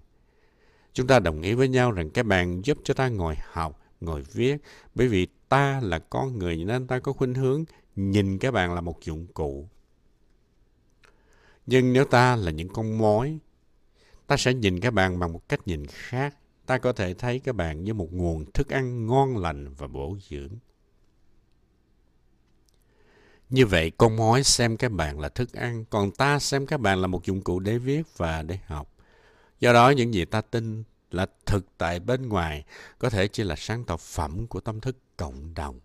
Chúng 0.92 1.06
ta 1.06 1.18
đồng 1.18 1.42
ý 1.42 1.54
với 1.54 1.68
nhau 1.68 1.92
rằng 1.92 2.10
cái 2.10 2.24
bàn 2.24 2.60
giúp 2.64 2.78
cho 2.84 2.94
ta 2.94 3.08
ngồi 3.08 3.36
học, 3.52 3.80
ngồi 4.00 4.22
viết. 4.32 4.56
Bởi 4.94 5.08
vì 5.08 5.26
ta 5.48 5.80
là 5.82 5.98
con 5.98 6.38
người 6.38 6.56
nên 6.56 6.86
ta 6.86 6.98
có 6.98 7.12
khuynh 7.12 7.34
hướng 7.34 7.64
nhìn 7.96 8.38
cái 8.38 8.50
bàn 8.50 8.74
là 8.74 8.80
một 8.80 9.04
dụng 9.04 9.26
cụ. 9.34 9.68
Nhưng 11.66 11.92
nếu 11.92 12.04
ta 12.04 12.36
là 12.36 12.50
những 12.50 12.68
con 12.68 12.98
mối, 12.98 13.38
ta 14.26 14.36
sẽ 14.36 14.54
nhìn 14.54 14.80
cái 14.80 14.90
bàn 14.90 15.18
bằng 15.18 15.32
một 15.32 15.48
cách 15.48 15.66
nhìn 15.66 15.86
khác. 15.86 16.36
Ta 16.66 16.78
có 16.78 16.92
thể 16.92 17.14
thấy 17.14 17.38
cái 17.38 17.52
bàn 17.52 17.84
như 17.84 17.94
một 17.94 18.12
nguồn 18.12 18.52
thức 18.52 18.68
ăn 18.68 19.06
ngon 19.06 19.36
lành 19.36 19.74
và 19.74 19.86
bổ 19.86 20.16
dưỡng. 20.28 20.50
Như 23.50 23.66
vậy, 23.66 23.92
con 23.98 24.16
mối 24.16 24.42
xem 24.42 24.76
cái 24.76 24.90
bàn 24.90 25.20
là 25.20 25.28
thức 25.28 25.52
ăn, 25.52 25.84
còn 25.90 26.10
ta 26.10 26.38
xem 26.38 26.66
cái 26.66 26.78
bàn 26.78 27.00
là 27.00 27.06
một 27.06 27.24
dụng 27.24 27.40
cụ 27.40 27.60
để 27.60 27.78
viết 27.78 28.02
và 28.16 28.42
để 28.42 28.58
học. 28.66 28.88
Do 29.60 29.72
đó, 29.72 29.90
những 29.90 30.14
gì 30.14 30.24
ta 30.24 30.40
tin 30.40 30.84
là 31.10 31.26
thực 31.46 31.66
tại 31.78 32.00
bên 32.00 32.28
ngoài 32.28 32.64
có 32.98 33.10
thể 33.10 33.28
chỉ 33.28 33.44
là 33.44 33.56
sáng 33.56 33.84
tạo 33.84 33.96
phẩm 33.96 34.46
của 34.46 34.60
tâm 34.60 34.80
thức 34.80 34.96
cộng 35.16 35.54
đồng. 35.54 35.80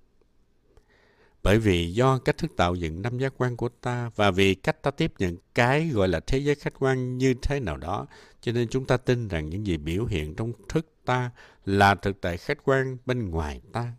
Bởi 1.47 1.59
vì 1.59 1.93
do 1.93 2.17
cách 2.17 2.37
thức 2.37 2.51
tạo 2.57 2.75
dựng 2.75 3.01
năm 3.01 3.17
giác 3.17 3.33
quan 3.37 3.57
của 3.57 3.69
ta 3.69 4.11
và 4.15 4.31
vì 4.31 4.55
cách 4.55 4.83
ta 4.83 4.91
tiếp 4.91 5.13
nhận 5.19 5.37
cái 5.55 5.89
gọi 5.89 6.07
là 6.07 6.19
thế 6.19 6.37
giới 6.37 6.55
khách 6.55 6.73
quan 6.79 7.17
như 7.17 7.33
thế 7.41 7.59
nào 7.59 7.77
đó, 7.77 8.07
cho 8.41 8.51
nên 8.51 8.67
chúng 8.69 8.85
ta 8.85 8.97
tin 8.97 9.27
rằng 9.27 9.49
những 9.49 9.67
gì 9.67 9.77
biểu 9.77 10.05
hiện 10.05 10.35
trong 10.35 10.51
thức 10.69 10.91
ta 11.05 11.31
là 11.65 11.95
thực 11.95 12.21
tại 12.21 12.37
khách 12.37 12.57
quan 12.63 12.97
bên 13.05 13.29
ngoài 13.29 13.61
ta. 13.71 13.93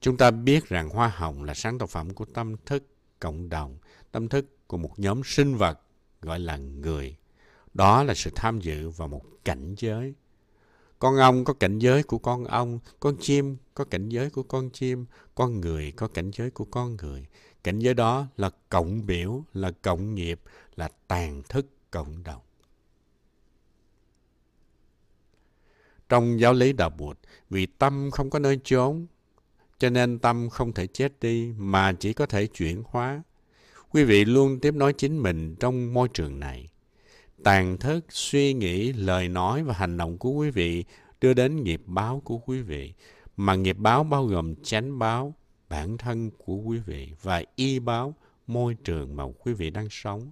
Chúng 0.00 0.16
ta 0.16 0.30
biết 0.30 0.68
rằng 0.68 0.88
hoa 0.88 1.08
hồng 1.08 1.44
là 1.44 1.54
sáng 1.54 1.78
tạo 1.78 1.86
phẩm 1.86 2.14
của 2.14 2.24
tâm 2.24 2.56
thức 2.66 2.84
cộng 3.20 3.48
đồng, 3.48 3.78
tâm 4.12 4.28
thức 4.28 4.46
của 4.66 4.76
một 4.76 4.98
nhóm 4.98 5.20
sinh 5.24 5.54
vật 5.56 5.80
gọi 6.22 6.38
là 6.38 6.56
người. 6.56 7.16
Đó 7.74 8.02
là 8.02 8.14
sự 8.14 8.30
tham 8.34 8.60
dự 8.60 8.88
vào 8.88 9.08
một 9.08 9.22
cảnh 9.44 9.74
giới. 9.78 10.14
Con 10.98 11.16
ong 11.16 11.44
có 11.44 11.52
cảnh 11.52 11.78
giới 11.78 12.02
của 12.02 12.18
con 12.18 12.44
ong, 12.44 12.78
con 13.00 13.16
chim 13.20 13.56
có 13.74 13.84
cảnh 13.84 14.08
giới 14.08 14.30
của 14.30 14.42
con 14.42 14.70
chim, 14.70 15.06
con 15.34 15.60
người 15.60 15.92
có 15.92 16.08
cảnh 16.08 16.30
giới 16.30 16.50
của 16.50 16.64
con 16.64 16.96
người. 16.96 17.26
Cảnh 17.64 17.78
giới 17.78 17.94
đó 17.94 18.26
là 18.36 18.50
cộng 18.68 19.06
biểu, 19.06 19.44
là 19.52 19.70
cộng 19.82 20.14
nghiệp, 20.14 20.40
là 20.76 20.88
tàn 21.08 21.42
thức 21.48 21.66
cộng 21.90 22.22
đồng. 22.24 22.40
Trong 26.08 26.40
giáo 26.40 26.52
lý 26.52 26.72
đạo 26.72 26.90
Bụt, 26.90 27.18
vì 27.50 27.66
tâm 27.66 28.10
không 28.10 28.30
có 28.30 28.38
nơi 28.38 28.60
trốn, 28.64 29.06
cho 29.78 29.90
nên 29.90 30.18
tâm 30.18 30.50
không 30.50 30.72
thể 30.72 30.86
chết 30.86 31.20
đi 31.20 31.52
mà 31.56 31.92
chỉ 31.92 32.12
có 32.12 32.26
thể 32.26 32.46
chuyển 32.46 32.82
hóa. 32.86 33.22
Quý 33.90 34.04
vị 34.04 34.24
luôn 34.24 34.60
tiếp 34.60 34.74
nối 34.74 34.92
chính 34.92 35.22
mình 35.22 35.56
trong 35.60 35.94
môi 35.94 36.08
trường 36.08 36.40
này. 36.40 36.68
Tàn 37.44 37.78
thức, 37.78 38.04
suy 38.08 38.52
nghĩ, 38.52 38.92
lời 38.92 39.28
nói 39.28 39.62
và 39.62 39.74
hành 39.74 39.96
động 39.96 40.18
của 40.18 40.30
quý 40.30 40.50
vị 40.50 40.84
đưa 41.20 41.34
đến 41.34 41.62
nghiệp 41.62 41.82
báo 41.86 42.22
của 42.24 42.38
quý 42.38 42.62
vị. 42.62 42.92
Mà 43.36 43.54
nghiệp 43.54 43.76
báo 43.78 44.04
bao 44.04 44.26
gồm 44.26 44.54
chánh 44.62 44.98
báo, 44.98 45.34
bản 45.68 45.98
thân 45.98 46.30
của 46.30 46.56
quý 46.56 46.78
vị 46.78 47.12
và 47.22 47.42
y 47.56 47.78
báo, 47.78 48.14
môi 48.46 48.76
trường 48.84 49.16
mà 49.16 49.24
quý 49.38 49.52
vị 49.52 49.70
đang 49.70 49.88
sống. 49.90 50.30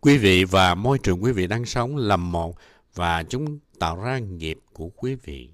Quý 0.00 0.18
vị 0.18 0.44
và 0.44 0.74
môi 0.74 0.98
trường 0.98 1.22
quý 1.22 1.32
vị 1.32 1.46
đang 1.46 1.64
sống 1.64 1.96
là 1.96 2.16
một 2.16 2.56
và 2.94 3.22
chúng 3.22 3.58
tạo 3.78 4.00
ra 4.00 4.18
nghiệp 4.18 4.58
của 4.72 4.88
quý 4.88 5.14
vị. 5.14 5.50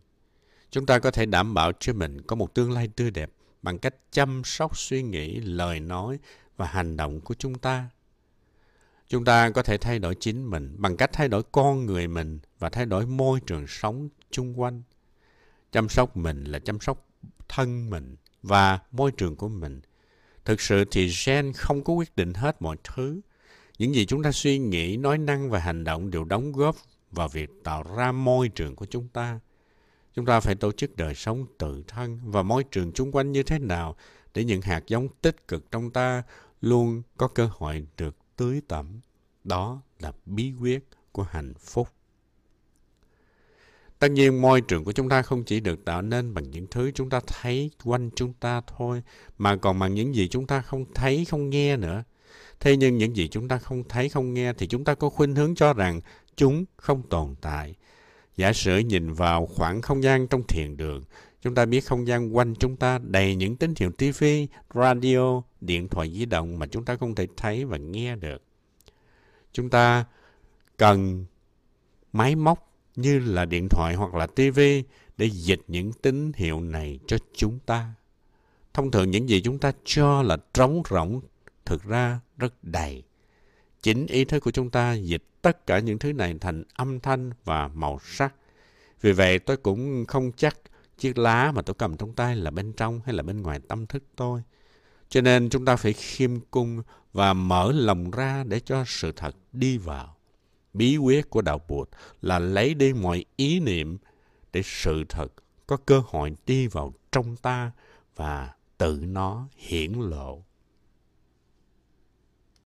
Chúng 0.70 0.87
ta 0.87 0.99
có 0.99 1.11
thể 1.11 1.26
đảm 1.26 1.54
bảo 1.54 1.72
cho 1.80 1.92
mình 1.92 2.20
có 2.20 2.37
một 2.37 2.54
tương 2.54 2.72
lai 2.72 2.88
tươi 2.88 3.11
đẹp 3.11 3.30
bằng 3.62 3.78
cách 3.78 3.94
chăm 4.11 4.42
sóc 4.44 4.78
suy 4.78 5.02
nghĩ, 5.02 5.40
lời 5.40 5.80
nói 5.80 6.18
và 6.56 6.66
hành 6.66 6.96
động 6.96 7.20
của 7.20 7.34
chúng 7.34 7.54
ta. 7.54 7.88
Chúng 9.12 9.25
ta 9.25 9.50
có 9.50 9.62
thể 9.62 9.78
thay 9.78 9.99
đổi 9.99 10.14
chính 10.14 10.50
mình 10.50 10.75
bằng 10.78 10.97
cách 10.97 11.11
thay 11.12 11.28
đổi 11.28 11.42
con 11.52 11.87
người 11.87 12.09
mình 12.09 12.38
và 12.59 12.69
thay 12.69 12.87
đổi 12.87 13.07
môi 13.07 13.40
trường 13.47 13.66
sống 13.66 14.09
chung 14.31 14.61
quanh. 14.61 14.83
Chăm 15.73 15.88
sóc 15.88 16.16
mình 16.16 16.45
là 16.45 16.59
chăm 16.59 16.81
sóc 16.81 17.09
thân 17.49 17.90
mình 17.90 18.16
và 18.42 18.78
môi 18.92 19.11
trường 19.11 19.37
của 19.37 19.49
mình. 19.49 19.81
Thực 20.45 20.61
sự 20.61 20.85
thì 20.90 21.11
gen 21.26 21.52
không 21.52 21.85
có 21.85 21.92
quyết 21.92 22.16
định 22.16 22.35
hết 22.35 22.62
mọi 22.62 22.76
thứ. 22.85 23.21
Những 23.78 23.95
gì 23.95 24.07
chúng 24.07 24.23
ta 24.23 24.33
suy 24.33 24.59
nghĩ, 24.59 24.97
nói 24.97 25.19
năng 25.19 25.50
và 25.50 25.59
hành 25.59 25.85
động 25.85 26.11
đều 26.11 26.25
đóng 26.25 26.52
góp 26.52 26.76
vào 27.11 27.28
việc 27.28 27.50
tạo 27.64 27.83
ra 27.97 28.12
môi 28.12 28.49
trường 28.49 28.76
của 28.76 28.87
chúng 28.87 29.09
ta. 29.09 29.40
Chúng 30.14 30.26
ta 30.26 30.40
phải 30.40 30.54
tổ 30.54 30.73
chức 30.73 30.97
đời 30.97 31.14
sống 31.14 31.47
tự 31.59 31.83
thân 31.88 32.21
và 32.25 32.42
môi 32.42 32.64
trường 32.64 32.92
chung 32.92 33.12
quanh 33.12 33.33
như 33.33 33.42
thế 33.42 33.59
nào 33.59 33.97
để 34.35 34.45
những 34.45 34.62
hạt 34.62 34.83
giống 34.87 35.09
tích 35.23 35.49
cực 35.49 35.71
trong 35.71 35.90
ta 35.90 36.23
luôn 36.61 37.02
có 37.16 37.28
cơ 37.28 37.49
hội 37.52 37.87
được 37.97 38.16
tưới 38.42 38.61
tẩm. 38.68 39.00
Đó 39.44 39.82
là 39.99 40.12
bí 40.26 40.52
quyết 40.61 40.84
của 41.12 41.22
hạnh 41.22 41.54
phúc. 41.54 41.88
Tất 43.99 44.11
nhiên 44.11 44.42
môi 44.42 44.61
trường 44.61 44.84
của 44.84 44.92
chúng 44.92 45.08
ta 45.08 45.22
không 45.22 45.44
chỉ 45.44 45.61
được 45.61 45.84
tạo 45.84 46.02
nên 46.02 46.34
bằng 46.34 46.50
những 46.50 46.66
thứ 46.70 46.90
chúng 46.94 47.11
ta 47.11 47.20
thấy 47.26 47.70
quanh 47.84 48.11
chúng 48.16 48.32
ta 48.32 48.61
thôi, 48.66 49.02
mà 49.38 49.56
còn 49.56 49.78
bằng 49.78 49.94
những 49.94 50.14
gì 50.14 50.28
chúng 50.28 50.46
ta 50.46 50.62
không 50.62 50.84
thấy, 50.94 51.25
không 51.25 51.50
nghe 51.50 51.76
nữa. 51.76 52.04
Thế 52.61 52.76
nhưng 52.76 52.99
những 52.99 53.16
gì 53.16 53.28
chúng 53.28 53.49
ta 53.49 53.58
không 53.58 53.84
thấy, 53.88 54.08
không 54.08 54.34
nghe 54.34 54.52
thì 54.52 54.66
chúng 54.66 54.84
ta 54.84 54.94
có 54.94 55.11
khuynh 55.11 55.34
hướng 55.34 55.54
cho 55.54 55.72
rằng 55.72 56.00
chúng 56.37 56.64
không 56.76 57.02
tồn 57.08 57.34
tại. 57.40 57.75
Giả 58.37 58.52
sử 58.52 58.78
nhìn 58.78 59.12
vào 59.12 59.46
khoảng 59.46 59.82
không 59.82 60.02
gian 60.02 60.26
trong 60.28 60.42
thiền 60.49 60.76
đường, 60.76 61.04
chúng 61.42 61.54
ta 61.54 61.64
biết 61.64 61.80
không 61.80 62.06
gian 62.06 62.37
quanh 62.37 62.54
chúng 62.54 62.76
ta 62.76 62.99
đầy 62.99 63.34
những 63.34 63.56
tín 63.56 63.75
hiệu 63.76 63.90
TV, 63.90 64.25
radio, 64.75 65.42
điện 65.62 65.88
thoại 65.88 66.11
di 66.12 66.25
động 66.25 66.59
mà 66.59 66.66
chúng 66.66 66.85
ta 66.85 66.97
không 66.97 67.14
thể 67.14 67.26
thấy 67.37 67.64
và 67.64 67.76
nghe 67.76 68.16
được. 68.16 68.42
Chúng 69.52 69.71
ta 69.71 70.04
cần 70.76 71.25
máy 72.12 72.37
móc 72.37 72.73
như 72.97 73.19
là 73.19 73.45
điện 73.45 73.69
thoại 73.69 73.95
hoặc 73.95 74.14
là 74.14 74.26
TV 74.26 74.61
để 75.16 75.31
dịch 75.31 75.61
những 75.69 75.92
tín 75.92 76.33
hiệu 76.35 76.61
này 76.61 76.99
cho 77.07 77.16
chúng 77.35 77.59
ta. 77.66 77.95
Thông 78.75 78.90
thường 78.90 79.11
những 79.11 79.28
gì 79.28 79.40
chúng 79.40 79.59
ta 79.59 79.73
cho 79.85 80.23
là 80.23 80.37
trống 80.54 80.83
rỗng 80.90 81.21
thực 81.64 81.85
ra 81.85 82.21
rất 82.38 82.64
đầy. 82.64 83.02
Chính 83.83 84.07
ý 84.07 84.25
thức 84.25 84.40
của 84.40 84.50
chúng 84.50 84.71
ta 84.71 84.95
dịch 84.95 85.23
tất 85.42 85.66
cả 85.66 85.78
những 85.78 85.99
thứ 85.99 86.12
này 86.12 86.35
thành 86.40 86.64
âm 86.75 87.00
thanh 87.00 87.31
và 87.45 87.69
màu 87.69 87.99
sắc. 88.02 88.35
Vì 89.00 89.12
vậy 89.12 89.38
tôi 89.38 89.57
cũng 89.57 90.07
không 90.07 90.33
chắc 90.37 90.57
chiếc 90.99 91.19
lá 91.19 91.52
mà 91.52 91.62
tôi 91.62 91.75
cầm 91.75 91.97
trong 91.97 92.12
tay 92.12 92.37
là 92.37 92.50
bên 92.50 92.73
trong 92.73 93.00
hay 93.04 93.14
là 93.14 93.23
bên 93.23 93.42
ngoài 93.42 93.61
tâm 93.69 93.87
thức 93.87 94.04
tôi. 94.16 94.42
Cho 95.12 95.21
nên 95.21 95.50
chúng 95.50 95.64
ta 95.64 95.76
phải 95.76 95.92
khiêm 95.92 96.40
cung 96.50 96.83
và 97.12 97.33
mở 97.33 97.73
lòng 97.73 98.11
ra 98.11 98.45
để 98.45 98.61
cho 98.61 98.85
sự 98.87 99.12
thật 99.16 99.37
đi 99.52 99.78
vào. 99.78 100.16
Bí 100.75 100.97
quyết 100.97 101.31
của 101.31 101.42
đạo 101.42 101.61
Bụt 101.69 101.88
là 102.23 102.38
lấy 102.38 102.75
đi 102.75 102.92
mọi 102.92 103.25
ý 103.37 103.61
niệm 103.61 103.99
để 104.52 104.62
sự 104.64 105.04
thật 105.09 105.26
có 105.66 105.76
cơ 105.76 106.02
hội 106.07 106.33
đi 106.47 106.66
vào 106.66 106.95
trong 107.12 107.37
ta 107.37 107.71
và 108.16 108.52
tự 108.78 109.00
nó 109.07 109.49
hiển 109.57 109.92
lộ. 109.92 110.45